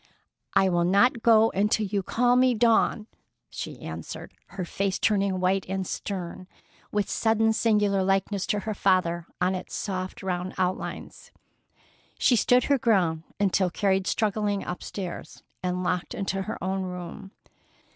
[0.55, 3.05] "I will not go until you call me Dawn,"
[3.51, 6.47] she answered, her face turning white and stern,
[6.91, 11.29] with sudden singular likeness to her father on its soft round outlines.
[12.17, 17.29] She stood her ground until carried struggling upstairs and locked into her own room.